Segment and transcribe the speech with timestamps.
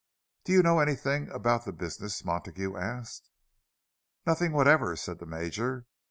[0.45, 3.29] "Do you know anything about the business?" Montague asked.
[4.25, 5.85] "Nothing whatever," said the Major.